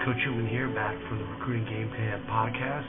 Coach 0.00 0.16
Schuman 0.24 0.48
here, 0.48 0.64
back 0.72 0.96
for 1.12 1.14
the 1.20 1.28
Recruiting 1.36 1.68
Game 1.68 1.92
Plan 1.92 2.24
podcast. 2.24 2.88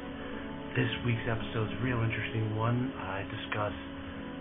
This 0.80 0.88
week's 1.04 1.28
episode 1.28 1.68
is 1.68 1.76
a 1.76 1.84
real 1.84 2.00
interesting 2.00 2.56
one. 2.56 2.88
I 3.04 3.28
discuss 3.28 3.76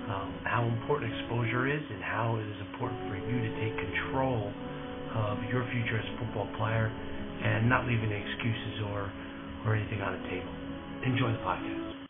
um, 0.07 0.31
how 0.47 0.71
important 0.71 1.11
exposure 1.11 1.67
is 1.67 1.83
and 1.83 1.99
how 1.99 2.39
it 2.39 2.47
is 2.47 2.59
important 2.71 3.11
for 3.11 3.19
you 3.19 3.43
to 3.43 3.51
take 3.59 3.75
control 3.75 4.55
of 5.19 5.43
your 5.51 5.67
future 5.75 5.99
as 5.99 6.07
a 6.15 6.17
football 6.23 6.47
player 6.55 6.87
and 7.43 7.67
not 7.67 7.91
leaving 7.91 8.07
any 8.07 8.23
excuses 8.23 8.87
or, 8.87 9.11
or 9.67 9.75
anything 9.75 9.99
on 9.99 10.15
the 10.15 10.23
table. 10.31 10.55
Enjoy 11.11 11.35
the 11.35 11.43
podcast. 11.43 12.07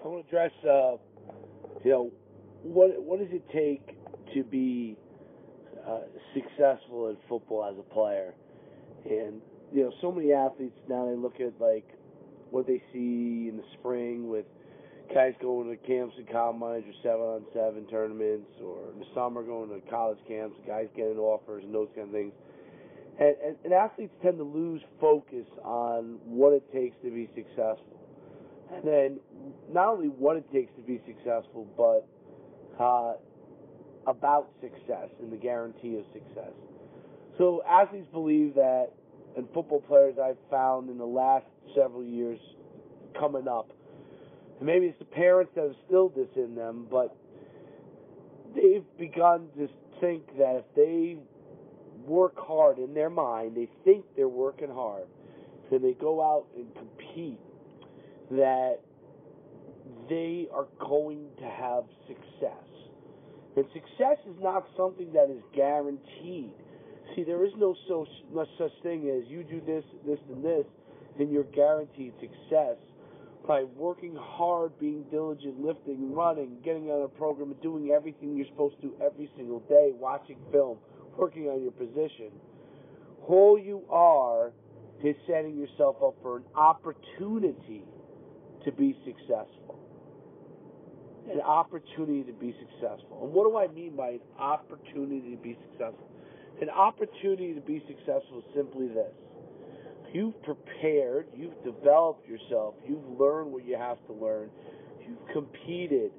I 0.00 0.08
want 0.08 0.24
to 0.24 0.28
address, 0.32 0.56
uh, 0.64 0.96
you 1.84 1.92
know, 1.92 2.10
what 2.64 2.96
what 2.96 3.20
does 3.20 3.28
it 3.28 3.44
take 3.52 3.84
to 4.32 4.40
be 4.40 4.96
uh, 5.86 6.00
successful 6.34 7.08
in 7.08 7.16
football 7.28 7.64
as 7.64 7.78
a 7.78 7.94
player? 7.94 8.34
And 9.04 9.40
you 9.72 9.82
know, 9.82 9.92
so 10.00 10.12
many 10.12 10.32
athletes 10.32 10.76
now 10.88 11.06
they 11.06 11.16
look 11.16 11.40
at 11.40 11.60
like 11.60 11.88
what 12.50 12.66
they 12.66 12.82
see 12.92 13.48
in 13.48 13.56
the 13.56 13.64
spring 13.78 14.28
with 14.28 14.44
guys 15.14 15.34
going 15.40 15.68
to 15.68 15.76
camps 15.86 16.14
and 16.18 16.28
combines 16.28 16.84
or 16.86 16.94
seven 17.02 17.20
on 17.20 17.44
seven 17.52 17.86
tournaments, 17.86 18.50
or 18.62 18.92
in 18.92 19.00
the 19.00 19.06
summer 19.14 19.42
going 19.42 19.68
to 19.68 19.90
college 19.90 20.18
camps, 20.28 20.56
guys 20.66 20.86
getting 20.96 21.18
offers 21.18 21.64
and 21.64 21.74
those 21.74 21.88
kind 21.94 22.08
of 22.08 22.12
things. 22.12 22.32
And, 23.18 23.36
and, 23.44 23.56
and 23.64 23.72
athletes 23.72 24.14
tend 24.22 24.38
to 24.38 24.44
lose 24.44 24.80
focus 25.00 25.46
on 25.64 26.18
what 26.24 26.52
it 26.52 26.62
takes 26.72 26.96
to 27.04 27.10
be 27.10 27.28
successful. 27.34 28.00
And 28.72 28.84
then 28.84 29.20
not 29.72 29.88
only 29.88 30.06
what 30.06 30.36
it 30.36 30.50
takes 30.52 30.72
to 30.76 30.82
be 30.82 31.00
successful, 31.06 31.66
but 31.76 32.06
uh, 32.82 33.14
about 34.06 34.48
success 34.60 35.08
and 35.20 35.32
the 35.32 35.36
guarantee 35.36 35.96
of 35.98 36.04
success. 36.12 36.52
So 37.38 37.62
athletes 37.68 38.08
believe 38.12 38.54
that, 38.54 38.88
and 39.36 39.46
football 39.54 39.80
players 39.80 40.16
I've 40.22 40.36
found 40.50 40.90
in 40.90 40.98
the 40.98 41.06
last 41.06 41.46
several 41.74 42.04
years 42.04 42.38
coming 43.18 43.48
up, 43.48 43.70
and 44.58 44.66
maybe 44.66 44.86
it's 44.86 44.98
the 44.98 45.04
parents 45.04 45.52
that 45.54 45.62
have 45.62 45.74
instilled 45.82 46.14
this 46.14 46.28
in 46.36 46.54
them, 46.54 46.86
but 46.90 47.16
they've 48.54 48.84
begun 48.98 49.48
to 49.56 49.68
think 50.00 50.26
that 50.38 50.56
if 50.56 50.64
they 50.74 51.16
work 52.04 52.34
hard 52.36 52.78
in 52.78 52.94
their 52.94 53.10
mind, 53.10 53.56
they 53.56 53.68
think 53.84 54.04
they're 54.16 54.28
working 54.28 54.70
hard, 54.70 55.06
and 55.70 55.84
they 55.84 55.92
go 55.92 56.20
out 56.20 56.46
and 56.56 56.74
compete, 56.74 57.38
that 58.30 58.80
they 60.08 60.48
are 60.52 60.66
going 60.80 61.28
to 61.38 61.44
have 61.44 61.84
success. 62.06 62.69
And 63.56 63.64
success 63.72 64.18
is 64.28 64.36
not 64.40 64.66
something 64.76 65.12
that 65.12 65.30
is 65.30 65.42
guaranteed. 65.54 66.52
See, 67.14 67.24
there 67.24 67.44
is 67.44 67.52
no 67.56 67.74
so 67.88 68.06
much 68.32 68.48
such 68.58 68.70
thing 68.82 69.10
as 69.10 69.28
you 69.28 69.42
do 69.42 69.60
this, 69.66 69.84
this, 70.06 70.20
and 70.28 70.44
this, 70.44 70.64
and 71.18 71.32
you're 71.32 71.44
guaranteed 71.44 72.12
success 72.20 72.76
by 73.46 73.64
working 73.64 74.14
hard, 74.16 74.78
being 74.78 75.04
diligent, 75.10 75.60
lifting, 75.60 76.12
running, 76.14 76.58
getting 76.64 76.90
on 76.90 77.02
a 77.02 77.08
program, 77.08 77.54
doing 77.62 77.90
everything 77.90 78.36
you're 78.36 78.46
supposed 78.46 78.76
to 78.76 78.88
do 78.88 78.94
every 79.04 79.30
single 79.36 79.60
day, 79.60 79.90
watching 79.98 80.36
film, 80.52 80.78
working 81.16 81.48
on 81.48 81.62
your 81.62 81.72
position. 81.72 82.30
All 83.26 83.58
you 83.58 83.82
are 83.90 84.52
is 85.02 85.16
setting 85.26 85.56
yourself 85.58 85.96
up 86.04 86.14
for 86.22 86.36
an 86.36 86.44
opportunity 86.54 87.82
to 88.64 88.72
be 88.72 88.96
successful. 89.04 89.78
An 91.28 91.40
opportunity 91.40 92.22
to 92.24 92.32
be 92.32 92.54
successful. 92.58 93.20
And 93.22 93.32
what 93.32 93.44
do 93.48 93.58
I 93.58 93.68
mean 93.68 93.96
by 93.96 94.10
an 94.10 94.20
opportunity 94.38 95.30
to 95.30 95.36
be 95.36 95.56
successful? 95.70 96.08
An 96.60 96.70
opportunity 96.70 97.54
to 97.54 97.60
be 97.60 97.82
successful 97.86 98.38
is 98.38 98.44
simply 98.54 98.88
this. 98.88 99.12
You've 100.12 100.42
prepared, 100.42 101.28
you've 101.36 101.62
developed 101.62 102.28
yourself, 102.28 102.74
you've 102.86 103.18
learned 103.18 103.52
what 103.52 103.64
you 103.64 103.76
have 103.76 103.98
to 104.06 104.12
learn, 104.12 104.50
you've 105.06 105.28
competed, 105.32 106.10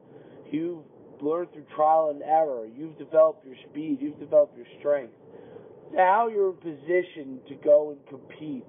you've 0.49 0.83
learned 1.19 1.51
through 1.51 1.65
trial 1.75 2.09
and 2.11 2.21
error, 2.23 2.65
you've 2.65 2.97
developed 2.97 3.45
your 3.45 3.55
speed, 3.69 3.97
you've 3.99 4.19
developed 4.19 4.55
your 4.55 4.67
strength. 4.79 5.13
Now 5.93 6.29
you're 6.29 6.51
in 6.51 6.57
position 6.57 7.39
to 7.49 7.55
go 7.55 7.91
and 7.91 7.99
compete 8.07 8.65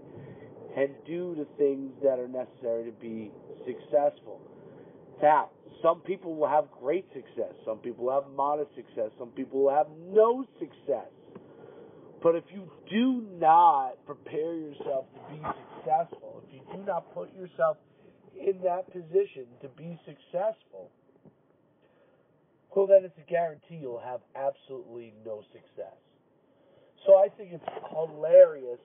and 0.76 0.91
do 1.06 1.37
the 1.37 1.47
things 1.56 1.92
that 2.03 2.19
are 2.19 2.28
necessary 2.28 2.84
to 2.84 2.92
be 2.92 3.31
successful. 3.65 4.41
Now, 5.20 5.50
some 5.82 6.00
people 6.00 6.36
will 6.36 6.48
have 6.48 6.66
great 6.80 7.06
success, 7.12 7.52
some 7.64 7.78
people 7.78 8.06
will 8.06 8.22
have 8.22 8.30
modest 8.34 8.74
success, 8.74 9.10
some 9.18 9.30
people 9.30 9.64
will 9.64 9.74
have 9.74 9.88
no 10.10 10.44
success. 10.58 11.10
But 12.22 12.36
if 12.36 12.44
you 12.54 12.70
do 12.88 13.26
not 13.38 13.94
prepare 14.06 14.54
yourself 14.54 15.06
to 15.14 15.34
be 15.34 15.42
successful, 15.42 16.42
if 16.46 16.54
you 16.54 16.60
do 16.72 16.84
not 16.86 17.12
put 17.14 17.34
yourself 17.34 17.78
in 18.40 18.60
that 18.62 18.90
position 18.92 19.46
to 19.60 19.68
be 19.68 19.98
successful, 20.06 20.90
well, 22.74 22.86
then 22.86 23.04
it's 23.04 23.18
a 23.18 23.30
guarantee 23.30 23.76
you'll 23.80 24.00
have 24.00 24.20
absolutely 24.34 25.12
no 25.26 25.42
success. 25.52 25.98
So 27.06 27.16
I 27.18 27.28
think 27.36 27.52
it's 27.52 27.64
hilarious 27.90 28.80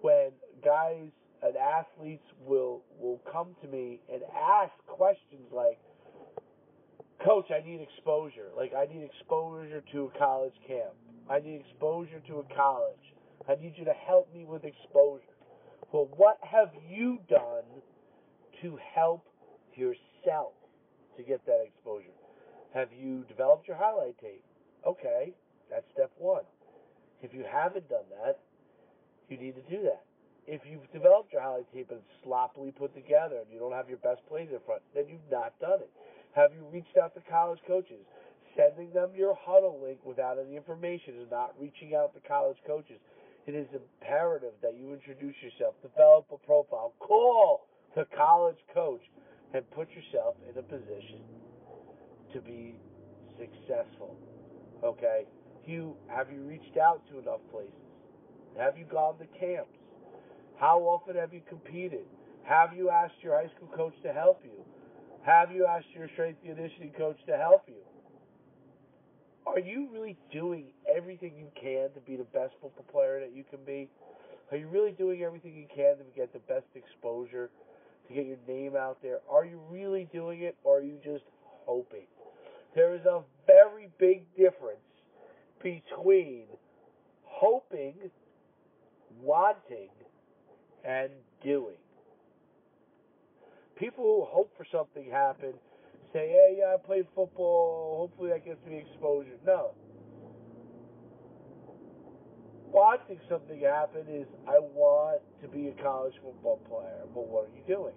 when 0.00 0.30
guys 0.64 1.08
and 1.42 1.56
athletes 1.56 2.24
will 2.46 2.82
will 2.98 3.20
come 3.30 3.54
to 3.62 3.68
me 3.68 4.00
and 4.12 4.22
ask 4.34 4.72
questions 4.86 5.52
like, 5.52 5.78
"Coach, 7.24 7.50
I 7.50 7.60
need 7.66 7.80
exposure. 7.80 8.50
Like 8.56 8.74
I 8.74 8.86
need 8.86 9.02
exposure 9.02 9.82
to 9.92 10.04
a 10.06 10.18
college 10.18 10.54
camp. 10.66 10.94
I 11.28 11.40
need 11.40 11.60
exposure 11.60 12.20
to 12.28 12.38
a 12.40 12.54
college. 12.54 13.14
I 13.48 13.54
need 13.56 13.74
you 13.76 13.84
to 13.84 13.92
help 13.92 14.32
me 14.34 14.44
with 14.44 14.64
exposure." 14.64 15.24
Well, 15.92 16.08
what 16.16 16.38
have 16.42 16.70
you 16.88 17.18
done 17.28 17.64
to 18.62 18.78
help 18.94 19.26
yourself 19.74 20.52
to 21.16 21.22
get 21.22 21.44
that 21.46 21.64
exposure? 21.64 22.12
Have 22.74 22.92
you 22.92 23.24
developed 23.28 23.66
your 23.66 23.76
highlight 23.76 24.18
tape? 24.18 24.44
Okay, 24.86 25.34
that's 25.70 25.86
step 25.92 26.10
one. 26.18 26.44
If 27.22 27.32
you 27.32 27.44
haven't 27.50 27.88
done 27.88 28.04
that, 28.22 28.38
you 29.28 29.38
need 29.38 29.54
to 29.54 29.62
do 29.62 29.82
that. 29.84 30.04
If 30.48 30.64
you've 30.64 30.88
developed 30.96 31.30
your 31.30 31.42
highlight 31.42 31.68
tape 31.74 31.90
and 31.90 32.00
it's 32.00 32.24
sloppily 32.24 32.72
put 32.72 32.96
together 32.96 33.36
and 33.36 33.52
you 33.52 33.60
don't 33.60 33.76
have 33.76 33.92
your 33.92 34.00
best 34.00 34.24
plays 34.32 34.48
in 34.48 34.56
front, 34.64 34.80
then 34.94 35.04
you've 35.04 35.28
not 35.30 35.52
done 35.60 35.84
it. 35.84 35.92
Have 36.32 36.56
you 36.56 36.64
reached 36.72 36.96
out 36.96 37.12
to 37.14 37.20
college 37.28 37.60
coaches? 37.68 38.00
Sending 38.56 38.90
them 38.96 39.10
your 39.14 39.36
Hudl 39.36 39.76
link 39.82 40.00
without 40.08 40.38
any 40.40 40.56
information 40.56 41.20
is 41.20 41.28
not 41.30 41.52
reaching 41.60 41.94
out 41.94 42.14
to 42.14 42.20
college 42.26 42.56
coaches. 42.66 42.96
It 43.46 43.54
is 43.54 43.68
imperative 43.76 44.56
that 44.62 44.72
you 44.72 44.92
introduce 44.92 45.36
yourself, 45.44 45.74
develop 45.82 46.26
a 46.32 46.38
profile, 46.38 46.94
call 46.98 47.68
the 47.94 48.06
college 48.16 48.58
coach, 48.72 49.02
and 49.52 49.68
put 49.72 49.88
yourself 49.90 50.36
in 50.48 50.58
a 50.58 50.62
position 50.62 51.20
to 52.32 52.40
be 52.40 52.74
successful. 53.36 54.16
Okay? 54.82 55.24
You 55.66 55.94
have 56.08 56.32
you 56.32 56.40
reached 56.40 56.78
out 56.80 57.02
to 57.12 57.18
enough 57.18 57.40
places? 57.52 57.72
Have 58.56 58.78
you 58.78 58.84
gone 58.84 59.18
to 59.18 59.26
camps? 59.38 59.77
How 60.58 60.80
often 60.80 61.14
have 61.16 61.32
you 61.32 61.40
competed? 61.48 62.04
Have 62.42 62.72
you 62.76 62.90
asked 62.90 63.14
your 63.22 63.40
high 63.40 63.50
school 63.54 63.68
coach 63.76 63.94
to 64.02 64.12
help 64.12 64.40
you? 64.44 64.64
Have 65.22 65.52
you 65.52 65.66
asked 65.66 65.86
your 65.94 66.08
strength 66.14 66.40
and 66.44 66.56
conditioning 66.56 66.92
coach 66.98 67.18
to 67.26 67.36
help 67.36 67.62
you? 67.68 67.82
Are 69.46 69.60
you 69.60 69.88
really 69.92 70.16
doing 70.32 70.66
everything 70.94 71.34
you 71.36 71.48
can 71.60 71.90
to 71.94 72.00
be 72.00 72.16
the 72.16 72.24
best 72.24 72.54
football 72.60 72.84
player 72.90 73.20
that 73.20 73.34
you 73.34 73.44
can 73.48 73.60
be? 73.64 73.88
Are 74.50 74.56
you 74.56 74.68
really 74.68 74.92
doing 74.92 75.22
everything 75.22 75.54
you 75.54 75.66
can 75.74 75.96
to 75.98 76.04
get 76.16 76.32
the 76.32 76.40
best 76.40 76.66
exposure, 76.74 77.50
to 78.08 78.14
get 78.14 78.26
your 78.26 78.38
name 78.48 78.74
out 78.74 78.98
there? 79.02 79.20
Are 79.30 79.44
you 79.44 79.60
really 79.70 80.08
doing 80.12 80.42
it, 80.42 80.56
or 80.64 80.78
are 80.78 80.82
you 80.82 80.98
just 81.04 81.24
hoping? 81.66 82.06
There 82.74 82.94
is 82.94 83.04
a 83.04 83.22
very 83.46 83.90
big 83.98 84.24
difference 84.36 84.80
between 85.62 86.46
hoping, 87.24 87.94
wanting, 89.22 89.90
and 90.84 91.10
doing. 91.42 91.76
People 93.76 94.04
who 94.04 94.24
hope 94.24 94.52
for 94.56 94.66
something 94.72 95.10
happen 95.10 95.52
say, 96.12 96.28
hey, 96.28 96.56
yeah, 96.58 96.74
I 96.74 96.76
played 96.84 97.06
football, 97.14 97.96
hopefully 97.98 98.30
that 98.30 98.44
gets 98.44 98.64
me 98.66 98.78
exposure. 98.78 99.38
No. 99.46 99.72
Watching 102.70 103.18
something 103.28 103.60
happen 103.60 104.02
is, 104.10 104.26
I 104.46 104.58
want 104.58 105.22
to 105.42 105.48
be 105.48 105.68
a 105.68 105.82
college 105.82 106.14
football 106.22 106.60
player, 106.68 107.06
but 107.14 107.26
what 107.26 107.44
are 107.44 107.54
you 107.56 107.62
doing? 107.66 107.94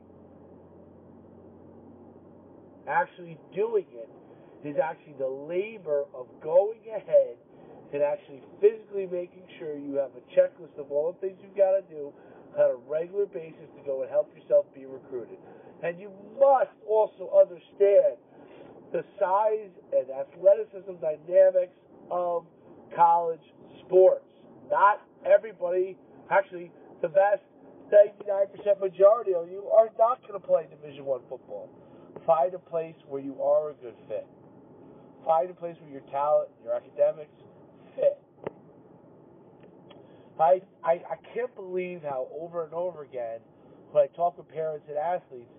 Actually 2.88 3.38
doing 3.54 3.86
it 3.94 4.10
is 4.68 4.78
actually 4.82 5.16
the 5.20 5.28
labor 5.28 6.06
of 6.14 6.28
going 6.42 6.80
ahead 6.88 7.36
and 7.94 8.02
actually 8.02 8.42
physically 8.62 9.08
making 9.12 9.44
sure 9.60 9.78
you 9.78 9.96
have 9.96 10.12
a 10.16 10.24
checklist 10.40 10.78
of 10.80 10.92
all 10.92 11.12
the 11.12 11.28
things 11.28 11.38
you've 11.44 11.58
got 11.58 11.72
to 11.72 11.82
do 11.90 12.14
on 12.58 12.72
a 12.72 12.76
regular 12.76 13.26
basis 13.26 13.70
to 13.78 13.84
go 13.86 14.02
and 14.02 14.10
help 14.10 14.32
yourself 14.36 14.66
be 14.74 14.86
recruited. 14.86 15.38
And 15.84 16.00
you 16.00 16.12
must 16.40 16.76
also 16.88 17.32
understand 17.34 18.18
the 18.92 19.04
size 19.20 19.72
and 19.94 20.06
athleticism 20.12 21.00
dynamics 21.02 21.74
of 22.10 22.46
college 22.96 23.42
sports. 23.86 24.28
Not 24.70 25.02
everybody, 25.26 25.98
actually, 26.30 26.72
the 27.02 27.08
vast 27.08 27.42
99% 27.92 28.80
majority 28.80 29.34
of 29.34 29.50
you 29.50 29.68
are 29.68 29.90
not 29.98 30.22
going 30.28 30.40
to 30.40 30.46
play 30.46 30.68
Division 30.70 31.06
One 31.06 31.22
football. 31.30 31.70
Find 32.26 32.54
a 32.54 32.60
place 32.60 32.96
where 33.08 33.22
you 33.22 33.42
are 33.42 33.72
a 33.72 33.74
good 33.74 33.96
fit. 34.08 34.28
Find 35.26 35.50
a 35.50 35.54
place 35.54 35.76
where 35.82 35.92
your 35.92 36.08
talent, 36.12 36.50
your 36.64 36.76
academics 36.76 37.36
fit. 37.96 38.18
I, 40.40 40.62
I 40.84 41.02
I 41.10 41.18
can't 41.34 41.54
believe 41.56 42.02
how 42.04 42.28
over 42.40 42.64
and 42.66 42.74
over 42.74 43.04
again 43.04 43.40
when 43.92 44.04
I 44.04 44.08
talk 44.16 44.38
with 44.38 44.50
parents 44.50 44.86
and 44.90 44.98
athletes 44.98 45.52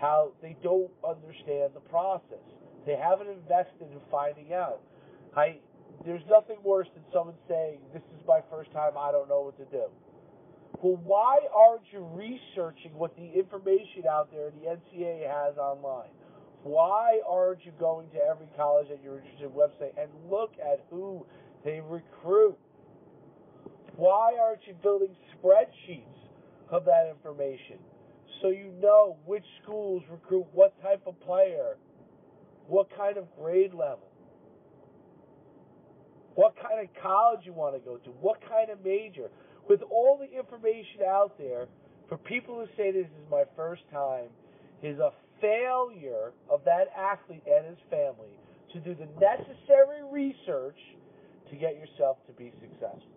how 0.00 0.32
they 0.40 0.56
don't 0.62 0.90
understand 1.06 1.72
the 1.74 1.80
process. 1.90 2.44
They 2.86 2.96
haven't 2.96 3.28
invested 3.28 3.92
in 3.92 4.00
finding 4.10 4.52
out. 4.52 4.80
I 5.36 5.58
there's 6.04 6.22
nothing 6.30 6.56
worse 6.64 6.88
than 6.94 7.04
someone 7.12 7.34
saying, 7.48 7.80
This 7.92 8.02
is 8.16 8.26
my 8.26 8.40
first 8.50 8.72
time, 8.72 8.92
I 8.98 9.12
don't 9.12 9.28
know 9.28 9.42
what 9.42 9.58
to 9.58 9.64
do. 9.66 9.86
Well, 10.82 10.98
why 11.04 11.40
aren't 11.54 11.84
you 11.92 12.08
researching 12.14 12.94
what 12.94 13.14
the 13.16 13.38
information 13.38 14.08
out 14.08 14.30
there 14.32 14.50
the 14.50 14.66
NCAA 14.66 15.28
has 15.28 15.58
online? 15.58 16.08
Why 16.62 17.20
aren't 17.28 17.64
you 17.66 17.72
going 17.78 18.08
to 18.10 18.18
every 18.18 18.48
college 18.56 18.88
that 18.88 19.00
you're 19.02 19.18
interested 19.18 19.44
in 19.44 19.50
website 19.50 19.92
and 20.00 20.08
look 20.30 20.52
at 20.60 20.84
who 20.90 21.26
they 21.64 21.80
recruit? 21.80 22.56
Why 23.96 24.36
aren't 24.40 24.66
you 24.66 24.74
building 24.82 25.14
spreadsheets 25.36 26.04
of 26.70 26.84
that 26.84 27.08
information 27.10 27.78
so 28.40 28.48
you 28.48 28.72
know 28.80 29.16
which 29.26 29.44
schools 29.62 30.02
recruit 30.10 30.46
what 30.52 30.80
type 30.82 31.02
of 31.06 31.20
player, 31.20 31.76
what 32.66 32.88
kind 32.96 33.18
of 33.18 33.26
grade 33.36 33.74
level, 33.74 34.08
what 36.34 36.54
kind 36.56 36.80
of 36.80 37.02
college 37.02 37.40
you 37.44 37.52
want 37.52 37.74
to 37.74 37.80
go 37.80 37.96
to, 37.98 38.10
what 38.20 38.40
kind 38.48 38.70
of 38.70 38.82
major? 38.84 39.28
with 39.70 39.82
all 39.82 40.18
the 40.18 40.36
information 40.36 41.06
out 41.06 41.38
there, 41.38 41.68
for 42.08 42.18
people 42.18 42.56
who 42.56 42.66
say 42.76 42.90
this 42.90 43.06
is 43.06 43.30
my 43.30 43.44
first 43.54 43.82
time, 43.92 44.26
is 44.82 44.98
a 44.98 45.12
failure 45.40 46.32
of 46.50 46.64
that 46.64 46.88
athlete 46.98 47.44
and 47.46 47.66
his 47.66 47.78
family 47.88 48.34
to 48.72 48.80
do 48.80 48.94
the 48.94 49.06
necessary 49.20 50.02
research 50.10 50.78
to 51.48 51.56
get 51.56 51.76
yourself 51.76 52.18
to 52.26 52.32
be 52.32 52.52
successful. 52.60 53.14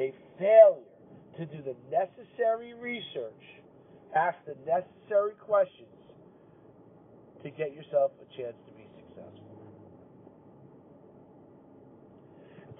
A 0.00 0.12
failure 0.40 0.88
to 1.36 1.44
do 1.46 1.62
the 1.62 1.76
necessary 1.92 2.72
research, 2.74 3.44
ask 4.16 4.36
the 4.46 4.56
necessary 4.64 5.36
questions 5.38 5.92
to 7.44 7.50
get 7.50 7.72
yourself 7.76 8.10
a 8.18 8.26
chance 8.36 8.56
to 8.66 8.72
be 8.72 8.88
successful. 8.96 9.60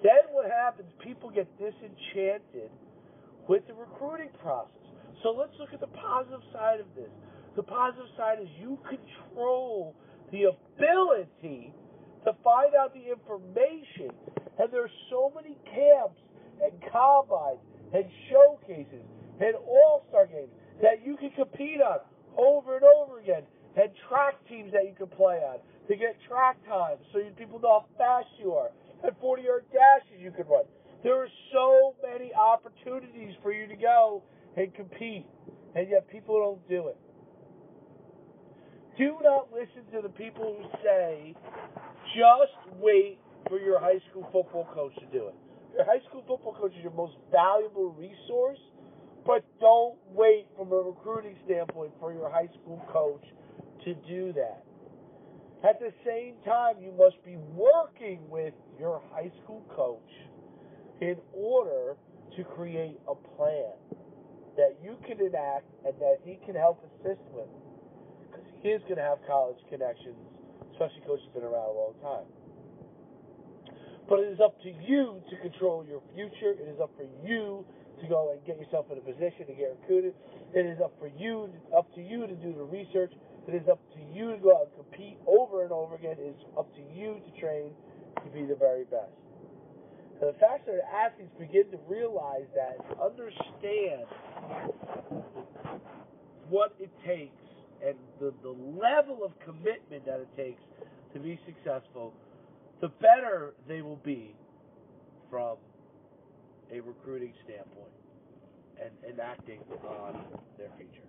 Then 0.03 0.33
what 0.33 0.49
happens, 0.49 0.89
people 0.99 1.29
get 1.29 1.47
disenchanted 1.57 2.73
with 3.47 3.65
the 3.67 3.73
recruiting 3.73 4.29
process. 4.41 4.81
So 5.23 5.29
let's 5.29 5.53
look 5.59 5.73
at 5.73 5.79
the 5.79 5.93
positive 5.93 6.41
side 6.51 6.79
of 6.79 6.87
this. 6.95 7.09
The 7.55 7.63
positive 7.63 8.09
side 8.17 8.39
is 8.41 8.47
you 8.59 8.79
control 8.89 9.95
the 10.31 10.49
ability 10.49 11.73
to 12.25 12.33
find 12.43 12.73
out 12.73 12.93
the 12.93 13.11
information. 13.11 14.09
And 14.57 14.71
there 14.71 14.83
are 14.83 14.97
so 15.09 15.31
many 15.35 15.57
camps 15.65 16.21
and 16.61 16.71
combines 16.91 17.59
and 17.93 18.05
showcases 18.29 19.03
and 19.39 19.55
all-star 19.55 20.27
games 20.27 20.51
that 20.81 21.05
you 21.05 21.17
can 21.17 21.31
compete 21.31 21.81
on 21.81 21.99
over 22.37 22.77
and 22.77 22.85
over 22.85 23.19
again 23.19 23.43
and 23.75 23.89
track 24.07 24.35
teams 24.47 24.71
that 24.71 24.85
you 24.85 24.93
can 24.97 25.07
play 25.07 25.37
on 25.37 25.59
to 25.87 25.95
get 25.95 26.15
track 26.27 26.57
times 26.67 27.01
so 27.11 27.19
you, 27.19 27.31
people 27.37 27.59
know 27.59 27.81
how 27.81 27.85
fast 27.97 28.29
you 28.39 28.53
are 28.53 28.69
and 29.03 29.11
40 29.19 29.43
yard 29.43 29.65
dashes 29.73 30.21
you 30.21 30.31
could 30.31 30.47
run. 30.47 30.63
There 31.03 31.21
are 31.21 31.29
so 31.51 31.95
many 32.03 32.31
opportunities 32.33 33.33
for 33.41 33.51
you 33.51 33.67
to 33.67 33.75
go 33.75 34.23
and 34.55 34.73
compete, 34.75 35.25
and 35.75 35.89
yet 35.89 36.07
people 36.09 36.37
don't 36.39 36.69
do 36.69 36.87
it. 36.89 36.97
Do 38.97 39.17
not 39.23 39.47
listen 39.51 39.81
to 39.93 40.01
the 40.01 40.13
people 40.13 40.57
who 40.61 40.69
say, 40.83 41.33
just 42.15 42.77
wait 42.79 43.17
for 43.47 43.59
your 43.59 43.79
high 43.79 43.99
school 44.09 44.29
football 44.31 44.67
coach 44.73 44.93
to 44.95 45.05
do 45.17 45.27
it. 45.27 45.35
Your 45.75 45.85
high 45.85 45.99
school 46.07 46.23
football 46.27 46.55
coach 46.59 46.73
is 46.75 46.83
your 46.83 46.91
most 46.91 47.15
valuable 47.31 47.91
resource, 47.91 48.59
but 49.25 49.45
don't 49.59 49.95
wait 50.11 50.47
from 50.57 50.71
a 50.71 50.75
recruiting 50.75 51.35
standpoint 51.45 51.91
for 51.99 52.11
your 52.13 52.29
high 52.29 52.49
school 52.61 52.83
coach 52.91 53.23
to 53.85 53.93
do 54.07 54.33
that. 54.33 54.63
At 55.63 55.79
the 55.79 55.93
same 56.05 56.35
time, 56.43 56.75
you 56.81 56.91
must 56.97 57.23
be 57.23 57.37
working 57.55 58.19
with 58.29 58.53
your 58.79 59.01
high 59.13 59.31
school 59.43 59.63
coach 59.75 60.11
in 60.99 61.17
order 61.33 61.95
to 62.35 62.43
create 62.43 62.99
a 63.07 63.15
plan 63.37 63.73
that 64.57 64.75
you 64.83 64.97
can 65.07 65.19
enact 65.19 65.65
and 65.85 65.93
that 65.99 66.17
he 66.25 66.39
can 66.45 66.55
help 66.55 66.83
assist 66.83 67.21
with. 67.31 67.47
Because 68.27 68.45
he 68.61 68.69
is 68.69 68.81
going 68.83 68.97
to 68.97 69.03
have 69.03 69.19
college 69.27 69.57
connections, 69.69 70.17
especially 70.73 71.01
coaches 71.05 71.25
have 71.25 71.33
been 71.35 71.43
around 71.43 71.69
a 71.69 71.77
long 71.77 71.93
time. 72.01 72.40
But 74.11 74.27
it 74.27 74.35
is 74.35 74.43
up 74.43 74.59
to 74.67 74.67
you 74.67 75.23
to 75.31 75.35
control 75.37 75.87
your 75.87 76.03
future. 76.13 76.51
It 76.51 76.67
is 76.67 76.83
up 76.83 76.91
for 76.99 77.07
you 77.23 77.63
to 78.01 78.07
go 78.11 78.35
and 78.35 78.43
get 78.43 78.59
yourself 78.59 78.91
in 78.91 78.97
a 78.97 79.01
position 79.07 79.47
to 79.47 79.55
get 79.55 79.71
recruited. 79.79 80.11
It 80.53 80.65
is 80.67 80.83
up 80.83 80.91
for 80.99 81.07
you, 81.07 81.47
up 81.71 81.87
to 81.95 82.01
you 82.03 82.27
to 82.27 82.35
do 82.35 82.51
the 82.51 82.67
research. 82.67 83.13
It 83.47 83.55
is 83.55 83.69
up 83.71 83.79
to 83.95 84.01
you 84.11 84.35
to 84.35 84.37
go 84.43 84.51
out 84.51 84.67
and 84.67 84.83
compete 84.83 85.15
over 85.25 85.63
and 85.63 85.71
over 85.71 85.95
again. 85.95 86.17
It 86.19 86.35
is 86.35 86.43
up 86.59 86.67
to 86.75 86.83
you 86.91 87.23
to 87.23 87.39
train 87.39 87.71
to 88.19 88.27
be 88.35 88.43
the 88.43 88.59
very 88.59 88.83
best. 88.83 89.15
And 90.19 90.27
the 90.27 90.35
that 90.43 90.67
athletes 90.91 91.31
begin 91.39 91.71
to 91.71 91.79
realize 91.87 92.51
that, 92.51 92.83
understand 92.99 94.11
what 96.49 96.75
it 96.81 96.91
takes 97.07 97.39
and 97.79 97.95
the, 98.19 98.33
the 98.43 98.51
level 98.75 99.23
of 99.23 99.31
commitment 99.39 100.05
that 100.05 100.19
it 100.19 100.29
takes 100.35 100.61
to 101.13 101.19
be 101.19 101.39
successful, 101.47 102.13
the 102.81 102.89
better 102.89 103.53
they 103.67 103.81
will 103.81 104.01
be 104.03 104.35
from 105.29 105.57
a 106.73 106.79
recruiting 106.81 107.33
standpoint 107.45 107.93
and, 108.81 108.91
and 109.07 109.19
acting 109.19 109.59
on 109.87 110.19
their 110.57 110.69
future. 110.77 111.07